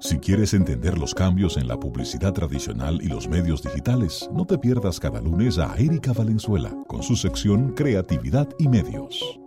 [0.00, 4.58] Si quieres entender los cambios en la publicidad tradicional y los medios digitales, no te
[4.58, 9.38] pierdas cada lunes a Erika Valenzuela con su sección Creatividad y Medios.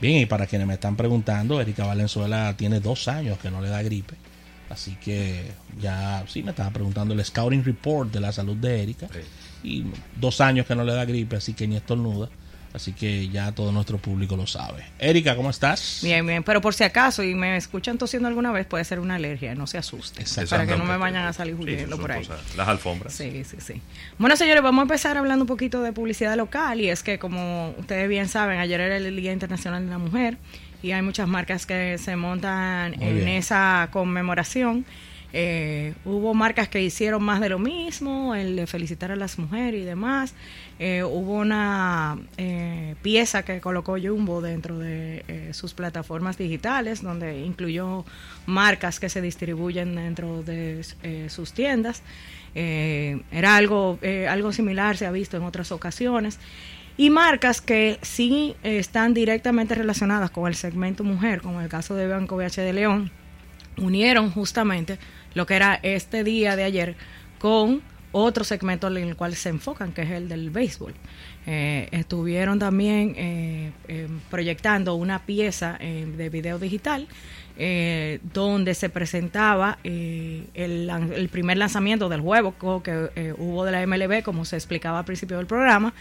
[0.00, 3.68] Bien, y para quienes me están preguntando, Erika Valenzuela tiene dos años que no le
[3.68, 4.16] da gripe.
[4.68, 5.44] Así que
[5.80, 9.08] ya, sí, me estaba preguntando el Scouting Report de la salud de Erika.
[9.62, 9.84] Y
[10.16, 12.28] dos años que no le da gripe, así que ni estornuda.
[12.76, 14.84] Así que ya todo nuestro público lo sabe.
[14.98, 16.00] Erika, ¿cómo estás?
[16.02, 16.42] Bien, bien.
[16.42, 19.54] Pero por si acaso, y me escuchan tosiendo alguna vez, puede ser una alergia.
[19.54, 20.26] No se asusten.
[20.50, 22.28] Para que no me vayan a salir huyendo por ahí.
[22.54, 23.14] las alfombras.
[23.14, 23.80] Sí, sí, sí.
[24.18, 26.78] Bueno, señores, vamos a empezar hablando un poquito de publicidad local.
[26.82, 30.36] Y es que, como ustedes bien saben, ayer era el Día Internacional de la Mujer.
[30.82, 34.84] Y hay muchas marcas que se montan en esa conmemoración.
[35.38, 39.82] Eh, hubo marcas que hicieron más de lo mismo, el de felicitar a las mujeres
[39.82, 40.34] y demás.
[40.78, 48.04] Eh, hubo una eh, pieza que colocó Jumbo dentro de sus plataformas digitales, donde incluyó
[48.46, 50.82] marcas que se distribuyen dentro de
[51.28, 52.02] sus tiendas.
[52.54, 56.38] era algo, algo similar, se ha visto en otras ocasiones.
[56.96, 62.08] Y marcas que sí están directamente relacionadas con el segmento mujer, como el caso de
[62.08, 63.10] Banco BH de León,
[63.76, 64.98] unieron justamente
[65.34, 66.96] lo que era este día de ayer
[67.38, 70.94] con otro segmento en el cual se enfocan, que es el del béisbol.
[71.46, 77.06] Eh, estuvieron también eh, eh, proyectando una pieza de video digital
[77.58, 83.86] eh, donde se presentaba eh, el, primer lanzamiento del juego que eh, hubo de la
[83.86, 85.94] MLB, como se explicaba al principio del programa,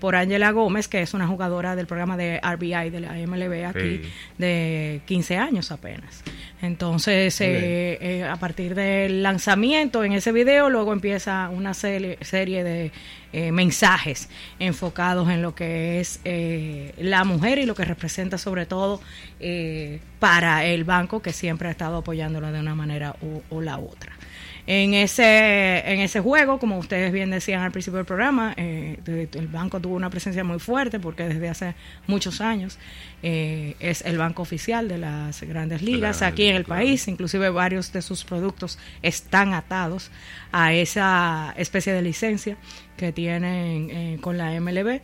[0.00, 4.02] por Ángela Gómez, que es una jugadora del programa de RBI de la MLB aquí,
[4.38, 6.22] de 15 años apenas.
[6.62, 12.92] Entonces, a partir del lanzamiento en ese video, luego empieza una serie, serie de
[13.32, 18.66] eh, mensajes enfocados en lo que es eh, la mujer y lo que representa sobre
[18.66, 19.00] todo
[19.40, 23.16] eh, para el banco que siempre ha estado apoyándola de una manera
[23.50, 24.12] o la otra.
[24.66, 29.48] En ese, en ese juego, como ustedes bien decían al principio del programa, eh, el
[29.48, 31.74] banco tuvo una presencia muy fuerte porque desde hace
[32.06, 32.78] muchos años
[33.24, 37.08] eh, es el banco oficial de las grandes ligas aquí en el país.
[37.08, 40.12] Inclusive varios de sus productos están atados
[40.52, 42.56] a esa especie de licencia
[42.96, 45.00] que tienen eh, con la MLB.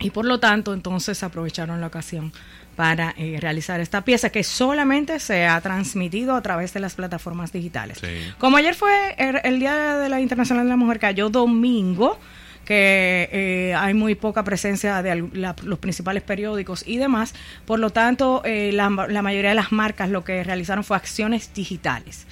[0.00, 2.32] Y por lo tanto, entonces aprovecharon la ocasión
[2.78, 7.50] para eh, realizar esta pieza que solamente se ha transmitido a través de las plataformas
[7.50, 8.00] digitales.
[8.38, 12.20] Como ayer fue el, Día de la Internacional de la Mujer, cayó domingo
[12.64, 15.28] que eh, hay muy poca presencia de
[15.64, 17.34] los principales periódicos y demás.
[17.66, 22.28] Por lo tanto, eh, la, mayoría de las marcas lo que realizaron fue acciones digitales,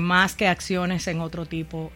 [0.00, 1.92] más que acciones en otro tipo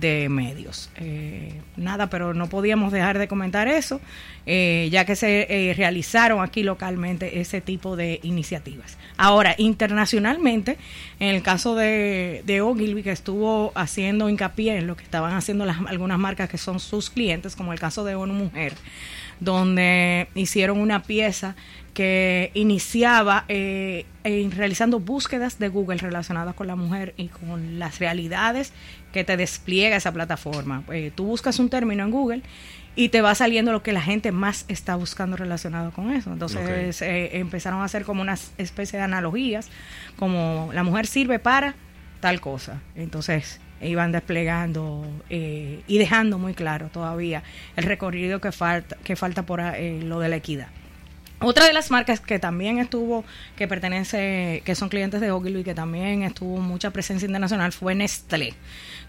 [0.00, 0.90] de medios.
[0.96, 4.00] Eh, nada, pero no podíamos dejar de comentar eso,
[4.46, 8.98] eh, ya que se eh, realizaron aquí localmente ese tipo de iniciativas.
[9.16, 10.78] Ahora, internacionalmente,
[11.20, 15.64] en el caso de, de Ogilvy, que estuvo haciendo hincapié en lo que estaban haciendo
[15.64, 18.74] las, algunas marcas que son sus clientes, como el caso de ONU Mujer,
[19.44, 21.54] donde hicieron una pieza
[21.94, 28.72] que iniciaba eh, realizando búsquedas de Google relacionadas con la mujer y con las realidades
[29.12, 30.82] que te despliega esa plataforma.
[30.92, 32.42] Eh, tú buscas un término en Google
[32.96, 36.32] y te va saliendo lo que la gente más está buscando relacionado con eso.
[36.32, 39.70] Entonces eh, empezaron a hacer como una especie de analogías,
[40.18, 41.76] como la mujer sirve para
[42.20, 42.80] tal cosa.
[42.96, 47.42] Entonces iban desplegando y dejando muy claro todavía
[47.76, 50.68] el recorrido que falta, que falta por lo de la equidad.
[51.40, 53.24] Otra de las marcas que también estuvo,
[53.56, 58.54] que pertenece, que son clientes de Ogilvy, que también estuvo mucha presencia internacional, fue Nestlé,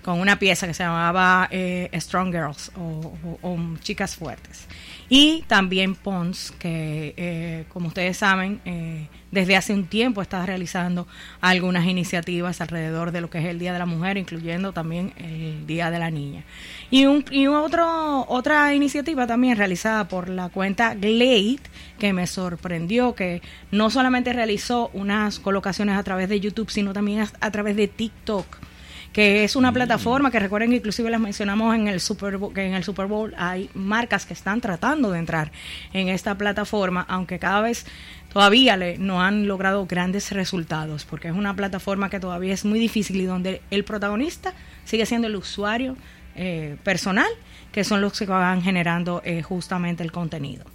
[0.05, 4.67] con una pieza que se llamaba eh, Strong Girls o, Chicas Fuertes.
[5.09, 11.07] Y también Pons, que eh, como ustedes saben, eh, desde hace un tiempo está realizando
[11.41, 15.65] algunas iniciativas alrededor de lo que es el Día de la Mujer, incluyendo también el
[15.65, 16.43] Día de la Niña.
[16.91, 21.57] Y, un, y otro, otra iniciativa también realizada por la cuenta Glade,
[21.97, 23.41] que me sorprendió, que
[23.71, 28.45] no solamente realizó unas colocaciones a través de YouTube, sino también a, través de TikTok
[29.15, 29.75] que es una mm.
[29.75, 33.05] plataforma que recuerden que inclusive las mencionamos en el Super Bowl, que en el Super
[33.05, 35.53] Bowl hay marcas que están tratando de entrar
[35.93, 37.85] en esta plataforma, aunque cada vez
[38.33, 42.77] todavía le, no han logrado grandes resultados, porque es una plataforma que todavía es muy
[42.77, 44.53] difícil y donde el protagonista
[44.83, 45.95] sigue siendo el usuario
[46.35, 47.29] eh, personal,
[47.71, 50.65] que son los que van generando eh, justamente el contenido.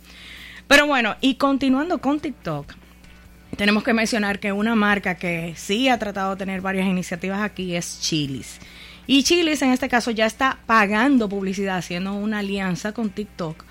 [0.67, 2.73] Pero bueno, y continuando con TikTok,
[3.57, 7.75] tenemos que mencionar que una marca que sí ha tratado de tener varias iniciativas aquí
[7.75, 8.59] es Chilis.
[9.07, 13.65] Y Chilis en este caso ya está pagando publicidad, haciendo una alianza con TikTok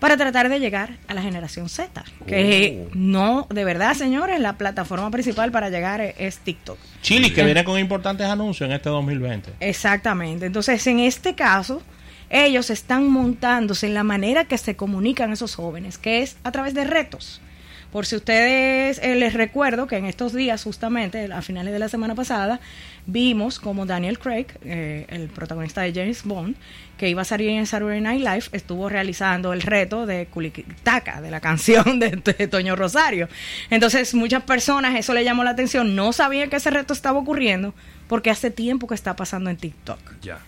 [0.00, 2.02] para tratar de llegar a la generación Z.
[2.26, 2.90] Que Oh.
[2.94, 6.78] no, de verdad, señores, la plataforma principal para llegar es TikTok.
[7.02, 9.52] Chile, que viene con importantes anuncios en este 2020.
[9.60, 10.46] Exactamente.
[10.46, 11.82] Entonces, en este caso,
[12.30, 16.74] ellos están montándose en la manera que se comunican esos jóvenes, que es a través
[16.74, 17.42] de retos.
[17.92, 21.88] Por si ustedes eh, les recuerdo que en estos días, justamente a finales de la
[21.88, 22.60] semana pasada,
[23.06, 26.54] vimos como Daniel Craig, eh, el protagonista de James Bond,
[26.96, 31.30] que iba a salir en Saturday Night Live, estuvo realizando el reto de Culiquitaca, de
[31.30, 33.28] la canción de, de Toño Rosario.
[33.70, 37.74] Entonces, muchas personas eso le llamó la atención, no sabían que ese reto estaba ocurriendo,
[38.06, 39.98] porque hace tiempo que está pasando en TikTok.
[40.20, 40.38] Ya.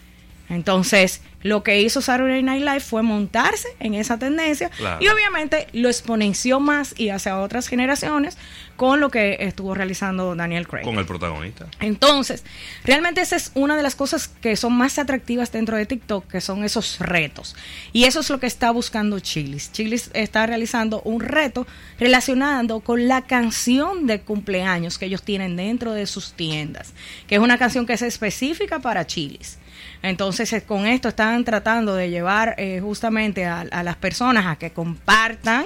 [0.54, 5.02] Entonces, lo que hizo Saturday Night Live fue montarse en esa tendencia Claro.
[5.02, 8.36] y obviamente lo exponenció más y hacia otras generaciones
[8.76, 10.84] con lo que estuvo realizando Daniel Craig.
[10.84, 11.66] Con el protagonista.
[11.80, 12.44] Entonces,
[12.84, 16.40] realmente esa es una de las cosas que son más atractivas dentro de TikTok, que
[16.40, 17.56] son esos retos.
[17.92, 19.72] Y eso es lo que está buscando Chilis.
[19.72, 21.66] Chilis está realizando un reto
[21.98, 26.92] relacionado con la canción de cumpleaños que ellos tienen dentro de sus tiendas,
[27.26, 29.58] que es una canción que es específica para Chilis.
[30.02, 34.56] Entonces, eh, con esto están tratando de llevar eh, justamente a, a las personas a
[34.56, 35.64] que compartan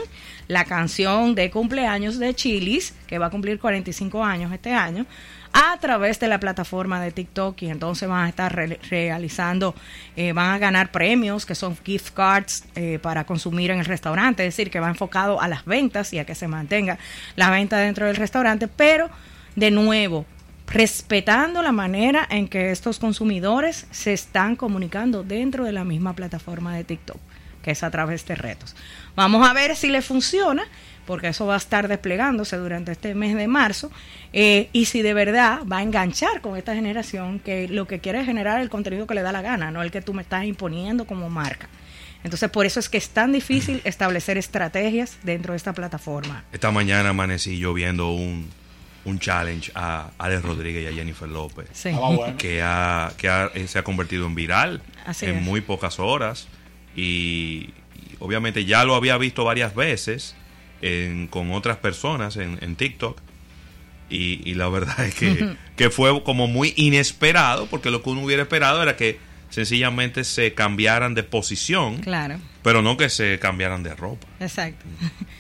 [0.49, 5.07] la canción de cumpleaños de Chilis, que va a cumplir 45 años este año,
[5.53, 7.63] a través de la plataforma de TikTok.
[7.63, 9.75] Y entonces van a estar re- realizando,
[10.17, 14.47] eh, van a ganar premios que son gift cards eh, para consumir en el restaurante,
[14.47, 16.99] es decir, que va enfocado a las ventas y a que se mantenga
[17.37, 19.09] la venta dentro del restaurante, pero
[19.57, 20.27] de nuevo,
[20.69, 26.77] respetando la manera en que estos consumidores se están comunicando dentro de la misma plataforma
[26.77, 27.17] de TikTok,
[27.67, 28.77] que es a través de retos.
[29.17, 30.63] Vamos a ver si le funciona,
[31.05, 33.91] porque eso va a estar desplegándose durante este mes de marzo,
[34.33, 38.21] eh, y si de verdad va a enganchar con esta generación que lo que quiere
[38.21, 40.45] es generar el contenido que le da la gana, no el que tú me estás
[40.45, 41.69] imponiendo como marca.
[42.23, 46.45] Entonces, por eso es que es tan difícil establecer estrategias dentro de esta plataforma.
[46.53, 48.49] Esta mañana amanecí yo viendo un,
[49.05, 51.67] un challenge a Alex Rodríguez y a Jennifer López.
[51.73, 51.91] Sí.
[51.91, 52.37] Bueno.
[52.39, 55.43] que, ha, que ha- eh, se ha convertido en viral Así en es.
[55.43, 56.47] muy pocas horas
[56.97, 57.03] y,
[57.95, 60.35] y obviamente ya lo había visto varias veces
[60.83, 63.21] en- con otras personas en, en TikTok.
[64.09, 68.23] Y, y la verdad es que, que fue como muy inesperado porque lo que uno
[68.23, 69.19] hubiera esperado era que
[69.51, 72.39] sencillamente se cambiaran de posición Claro.
[72.63, 74.27] pero no que se cambiaran de ropa.
[74.41, 74.85] Exacto.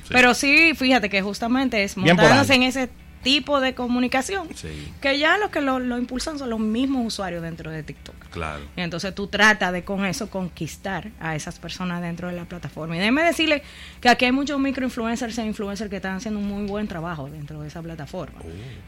[0.08, 2.88] Pero sí, fíjate que justamente es montándose en ese
[3.22, 4.92] tipo de comunicación Sí.
[5.00, 8.14] que ya los que lo, lo impulsan son los mismos usuarios dentro de TikTok.
[8.30, 12.44] claro Y entonces tú tratas de con eso conquistar a esas personas dentro de la
[12.44, 12.94] plataforma.
[12.96, 13.62] Y déjeme decirle
[14.00, 17.60] que aquí hay muchos microinfluencers e influencers que están haciendo un muy buen trabajo dentro
[17.62, 18.38] de esa plataforma.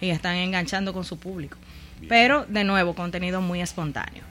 [0.01, 1.57] Y están enganchando con su público.
[2.09, 4.23] Pero, de nuevo, contenido muy espontáneo.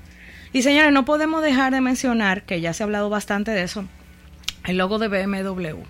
[0.53, 3.83] Y señores, no podemos dejar de mencionar, que ya se ha hablado bastante de eso,
[4.65, 5.81] el logo de BMW.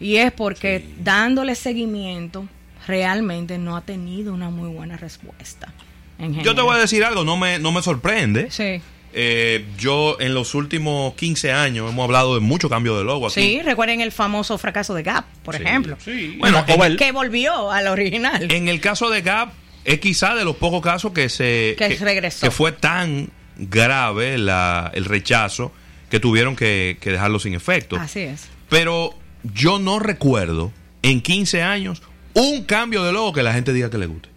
[0.00, 2.48] Y es porque dándole seguimiento,
[2.90, 5.72] realmente no ha tenido una muy buena respuesta.
[6.18, 8.82] en yo te voy a decir algo no me, no me sorprende Sí.
[9.12, 13.40] Eh, yo en los últimos 15 años hemos hablado de mucho cambio de logo aquí.
[13.40, 15.96] Sí, recuerden el famoso fracaso de Gap, por Sí, ejemplo.
[16.04, 16.96] Sí, Bueno, en-.
[16.96, 18.48] Que volvió al original.
[18.52, 19.52] En el caso de Gap,
[19.84, 22.46] es quizá de los pocos casos que se Que regresó.
[22.46, 25.72] que fue tan grave la, el rechazo
[26.08, 27.96] que tuvieron que, que dejarlo sin efecto.
[27.96, 28.48] Así es.
[28.68, 30.70] Pero yo no recuerdo
[31.02, 32.00] en 15 años
[32.34, 34.28] un cambio de logo que la gente diga que le guste.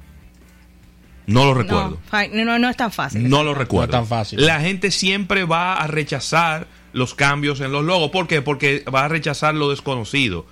[1.25, 2.00] No lo recuerdo.
[2.33, 3.29] No, no es tan fácil.
[3.29, 3.91] No lo recuerdo.
[3.91, 4.45] No es tan fácil.
[4.45, 8.12] La gente siempre va a rechazar los cambios en los logos.
[8.12, 8.41] ¿Por qué?
[8.41, 10.45] Porque va a rechazar lo desconocido.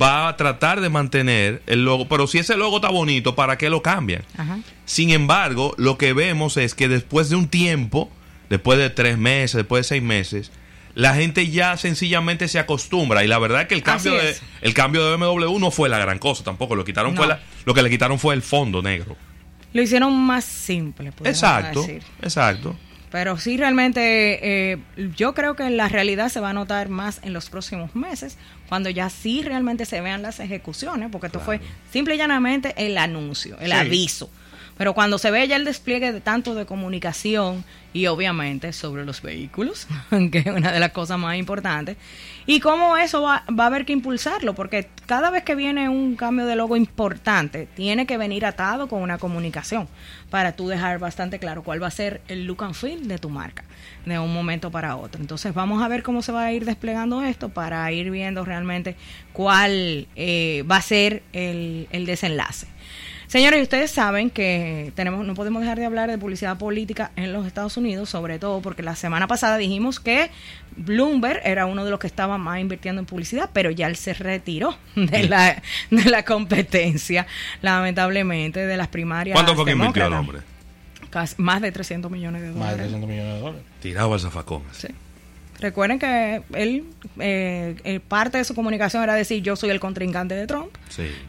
[0.00, 2.08] Va a tratar de mantener el logo.
[2.08, 4.22] Pero si ese logo está bonito, ¿para qué lo cambian?
[4.36, 4.60] Ajá.
[4.84, 8.10] Sin embargo, lo que vemos es que después de un tiempo,
[8.48, 10.52] después de tres meses, después de seis meses,
[10.94, 13.24] la gente ya sencillamente se acostumbra.
[13.24, 15.98] Y la verdad es que el cambio, de, el cambio de BMW no fue la
[15.98, 16.74] gran cosa tampoco.
[16.76, 17.18] Lo, quitaron No.
[17.18, 19.16] fue la- lo que le quitaron fue el fondo negro.
[19.72, 22.02] Lo hicieron más simple, Exacto, decir.
[22.20, 22.76] exacto.
[23.10, 24.78] Pero sí, realmente, eh,
[25.16, 28.88] yo creo que la realidad se va a notar más en los próximos meses, cuando
[28.88, 31.60] ya sí realmente se vean las ejecuciones, porque esto fue
[31.92, 33.76] simple y llanamente el anuncio, el Sí.
[33.78, 34.30] aviso.
[34.78, 39.20] Pero cuando se ve ya el despliegue de tanto de comunicación y obviamente sobre los
[39.20, 39.86] vehículos,
[40.32, 41.96] que es una de las cosas más importantes,
[42.46, 46.16] y cómo eso va, va a haber que impulsarlo, porque cada vez que viene un
[46.16, 49.88] cambio de logo importante, tiene que venir atado con una comunicación
[50.30, 53.28] para tú dejar bastante claro cuál va a ser el look and feel de tu
[53.28, 53.64] marca
[54.06, 55.20] de un momento para otro.
[55.20, 58.96] Entonces vamos a ver cómo se va a ir desplegando esto para ir viendo realmente
[59.32, 62.66] cuál eh, va a ser el, el desenlace.
[63.32, 67.46] Señores, ustedes saben que tenemos, no podemos dejar de hablar de publicidad política en los
[67.46, 70.30] Estados Unidos, sobre todo porque la semana pasada dijimos que
[70.76, 74.12] Bloomberg era uno de los que estaba más invirtiendo en publicidad, pero ya él se
[74.12, 77.26] retiró de la, de la competencia,
[77.62, 79.34] lamentablemente, de las primarias.
[79.34, 80.40] ¿Cuánto fue que invirtió el hombre?
[81.38, 82.68] más de 300 millones de dólares.
[82.68, 83.62] Más de 300 millones de dólares.
[83.80, 84.62] Tirado al zafacón.
[84.72, 84.88] Sí.
[85.62, 86.84] Recuerden que él,
[87.20, 90.76] eh, eh, parte de su comunicación era decir yo soy el contrincante de Trump.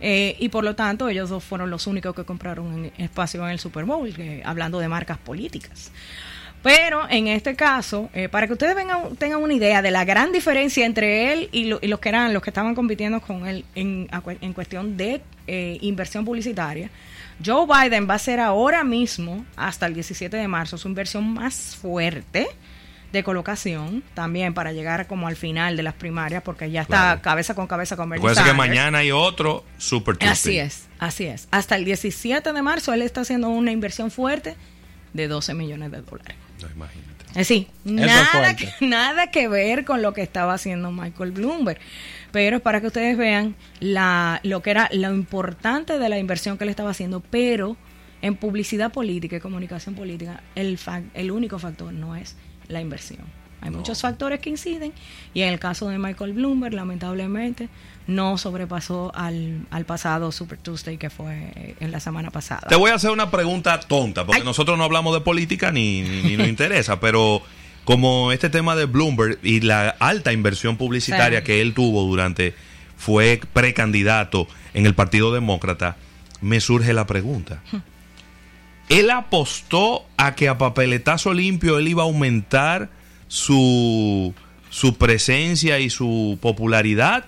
[0.02, 3.60] Eh, y por lo tanto ellos dos fueron los únicos que compraron espacio en el
[3.60, 4.12] Super Bowl,
[4.44, 5.92] hablando de marcas políticas.
[6.64, 10.84] Pero en este caso, para que ustedes vengan, tengan una idea de la gran diferencia
[10.84, 14.08] entre él y, los que eran los que estaban compitiendo con él en,
[14.42, 15.22] en cuestión de
[15.82, 16.90] inversión publicitaria,
[17.46, 21.76] Joe Biden va a ser ahora mismo, hasta el 17 de marzo, su inversión más
[21.76, 22.48] fuerte
[23.14, 27.54] de colocación también para llegar como al final de las primarias porque ya está cabeza
[27.54, 28.48] con cabeza con Bernie Sanders.
[28.48, 30.32] que mañana hay otro Super Tuesday.
[30.32, 31.48] Así es, así es.
[31.52, 34.56] Hasta el 17 de marzo él está haciendo una inversión fuerte
[35.14, 36.36] de 12 millones de dólares.
[36.60, 37.14] No, imagínate.
[37.30, 41.80] Es decir, nada que, nada que ver con lo que estaba haciendo Michael Bloomberg.
[42.32, 46.64] Pero para que ustedes vean la, lo que era lo importante de la inversión que
[46.64, 47.78] él estaba haciendo, pero
[48.24, 50.80] en publicidad política y comunicación política, el,
[51.14, 52.36] el único factor no es
[52.74, 53.22] la inversión.
[53.62, 54.92] Hay muchos factores que inciden
[55.34, 57.70] y en el caso de Michael Bloomberg, lamentablemente,
[58.08, 62.68] no sobrepasó al, pasado Super Tuesday que fue en la semana pasada.
[62.68, 66.36] Te voy a hacer una pregunta tonta, porque nosotros no hablamos de política ni, ni,
[66.36, 67.42] nos interesa, pero
[67.86, 72.54] como este tema de Bloomberg y la alta inversión publicitaria que él tuvo durante,
[72.98, 75.96] fue precandidato en el Partido Demócrata,
[76.42, 77.62] me surge la pregunta.
[78.90, 82.90] Él apostó a que a papeletazo limpio él iba a aumentar
[83.28, 84.34] su,
[84.70, 87.26] su presencia y su popularidad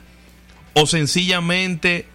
[0.74, 2.06] o sencillamente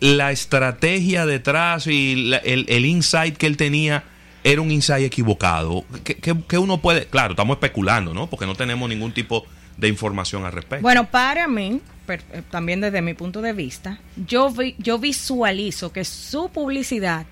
[0.00, 4.02] la estrategia detrás y el, el, insight que él tenía
[4.42, 5.84] era un insight equivocado.
[6.02, 8.28] Que, uno puede, claro, estamos especulando, ¿no?
[8.28, 10.82] Porque no tenemos ningún tipo de información al respecto.
[10.82, 16.48] Bueno, para mí, eh, también desde mi punto de vista, yo, yo visualizo que su
[16.48, 17.26] publicidad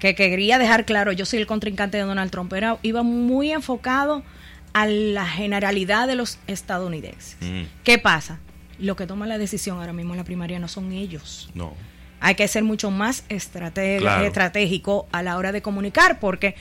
[0.00, 4.24] que quería dejar claro, yo soy el contrincante de Donald Trump, era, iba muy enfocado
[4.72, 7.36] a la generalidad de los estadounidenses.
[7.40, 7.62] Mm.
[7.84, 8.40] ¿Qué pasa?
[8.78, 11.50] Lo que toma la decisión ahora mismo en la primaria no son ellos.
[11.54, 11.74] No.
[12.20, 16.54] Hay que ser mucho más estratégico a la hora de comunicar, porque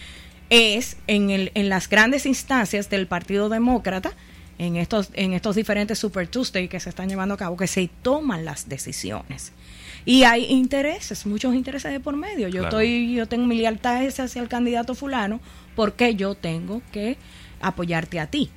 [0.49, 4.11] es en, el, en las grandes instancias del Partido Demócrata,
[4.57, 7.89] en estos, en estos diferentes Super Tuesday que se están llevando a cabo, que se
[8.01, 9.53] toman las decisiones.
[10.05, 12.47] Y hay intereses, muchos intereses de por medio.
[12.47, 15.39] Yo estoy, yo tengo mi lealtad hacia el candidato fulano
[15.75, 17.17] porque yo tengo que
[17.61, 18.49] apoyarte a ti.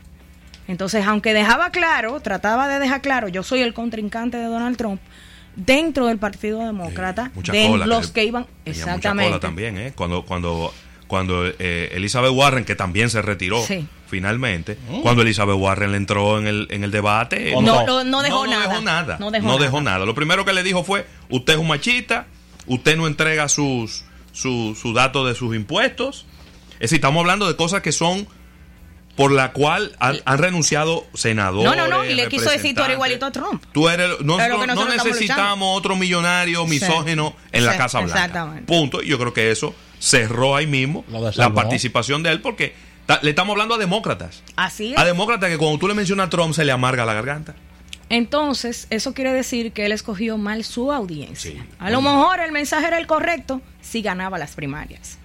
[0.68, 5.00] Entonces, aunque dejaba claro, trataba de dejar claro, yo soy el contrincante de Donald Trump,
[5.56, 9.40] dentro del Partido Demócrata, de los que, iban exactamente.
[9.40, 9.92] también, ¿eh?
[9.94, 10.72] Cuando cuando
[11.12, 13.62] cuando eh, Elizabeth Warren, que también se retiró
[14.06, 15.02] finalmente, mm.
[15.02, 19.58] cuando Elizabeth Warren le entró en el, en el debate, no, no, dejó, nada, no,
[19.58, 20.06] dejó, nada.
[20.06, 22.28] Lo primero que le dijo fue, usted es un machista,
[22.66, 26.24] usted no entrega sus, sus su datos de sus impuestos.
[26.76, 28.26] Es decir, estamos hablando de cosas que son
[29.14, 31.70] por la cual han, renunciado senadores.
[31.70, 33.62] No, no, no, y le quiso decir tú eres igualito a Trump.
[33.70, 38.14] Tú eres, no, no, necesitamos otro millonario misógeno en la Casa Blanca.
[38.14, 38.64] Exactamente.
[38.64, 39.02] Punto.
[39.02, 41.04] Y yo creo que eso cerró ahí mismo
[41.36, 42.74] la participación de él porque
[43.22, 44.42] le estamos hablando a demócratas.
[44.56, 44.98] Así es.
[44.98, 47.54] A demócratas que cuando tú le mencionas a Trump se le amarga la garganta.
[48.08, 51.64] Entonces, eso quiere decir que él escogió mal su audiencia.
[51.78, 55.18] A lo mejor el mensaje era el correcto si ganaba las primarias.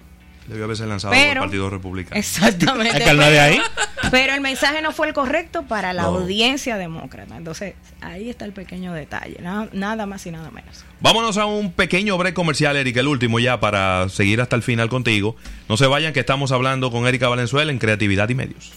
[0.46, 2.16] Debió haberse lanzado por el Partido Republicano.
[2.18, 3.02] Exactamente.
[3.04, 3.60] pero, de ahí?
[4.10, 7.36] Pero el mensaje no fue el correcto para la audiencia demócrata.
[7.36, 9.38] Entonces, ahí está el pequeño detalle.
[9.40, 10.84] Nada, más y nada menos.
[11.00, 14.88] Vámonos a un pequeño break comercial, Erika, el último ya para seguir hasta el final
[14.88, 15.36] contigo.
[15.68, 18.72] No se vayan que estamos hablando con Erika Valenzuela en Creatividad y Medios.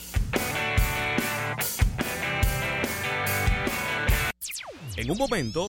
[4.97, 5.59] En un momento